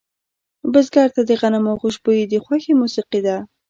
[0.71, 3.35] بزګر ته د غنمو خوشبويي د خوښې موسیقي ده